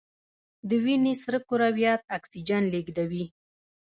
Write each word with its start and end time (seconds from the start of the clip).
د 0.69 0.71
وینې 0.83 1.13
سره 1.23 1.39
کرویات 1.47 2.01
اکسیجن 2.17 2.63
لیږدوي 2.73 3.25